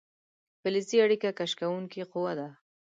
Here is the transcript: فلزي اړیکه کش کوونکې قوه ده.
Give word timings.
فلزي 0.61 0.97
اړیکه 1.05 1.29
کش 1.37 1.51
کوونکې 1.59 2.01
قوه 2.11 2.33
ده. 2.39 2.47